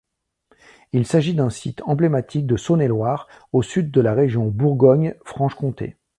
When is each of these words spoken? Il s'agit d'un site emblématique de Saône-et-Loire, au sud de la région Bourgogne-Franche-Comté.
Il 0.93 1.05
s'agit 1.05 1.35
d'un 1.35 1.51
site 1.51 1.83
emblématique 1.85 2.47
de 2.47 2.57
Saône-et-Loire, 2.57 3.27
au 3.53 3.61
sud 3.61 3.91
de 3.91 4.01
la 4.01 4.15
région 4.15 4.47
Bourgogne-Franche-Comté. 4.47 5.95